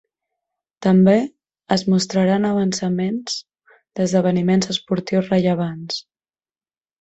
També 0.83 1.11
es 1.75 1.83
mostraran 1.93 2.47
avançaments 2.53 3.37
d'esdeveniments 4.01 4.73
esportius 4.75 5.31
rellevants. 5.35 6.01